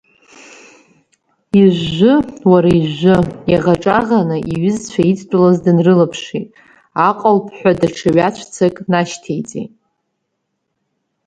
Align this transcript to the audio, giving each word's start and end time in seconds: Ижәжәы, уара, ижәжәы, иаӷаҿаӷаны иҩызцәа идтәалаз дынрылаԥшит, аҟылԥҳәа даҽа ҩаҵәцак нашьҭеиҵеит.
Ижәжәы, 1.59 2.13
уара, 2.51 2.71
ижәжәы, 2.77 3.15
иаӷаҿаӷаны 3.51 4.37
иҩызцәа 4.51 5.01
идтәалаз 5.11 5.57
дынрылаԥшит, 5.63 6.47
аҟылԥҳәа 7.07 7.71
даҽа 7.79 8.09
ҩаҵәцак 8.15 8.75
нашьҭеиҵеит. 8.91 9.71